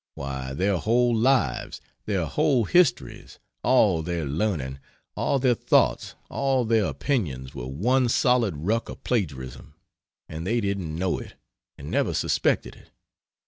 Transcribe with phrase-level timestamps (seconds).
[0.15, 4.79] Why, their whole lives, their whole histories, all their learning,
[5.15, 9.75] all their thoughts, all their opinions were one solid ruck of plagiarism,
[10.27, 11.35] and they didn't know it
[11.77, 12.89] and never suspected it.